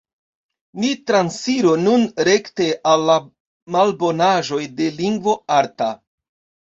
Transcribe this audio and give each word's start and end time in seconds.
Ni 0.83 0.87
transiru 1.09 1.73
nun 1.81 2.07
rekte 2.29 2.69
al 2.93 3.05
la 3.11 3.17
malbonaĵoj 3.79 4.63
de 4.81 4.89
lingvo 5.01 5.37
arta. 5.59 5.93